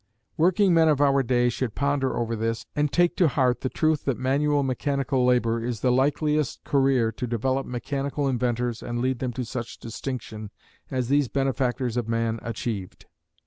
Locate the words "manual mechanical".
4.17-5.23